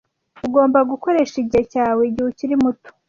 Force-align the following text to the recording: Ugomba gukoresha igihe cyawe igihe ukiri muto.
Ugomba 0.45 0.79
gukoresha 0.91 1.35
igihe 1.43 1.63
cyawe 1.73 2.01
igihe 2.09 2.27
ukiri 2.31 2.55
muto. 2.63 2.89